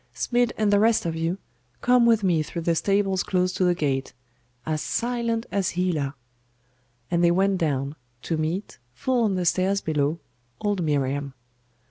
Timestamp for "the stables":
2.63-3.21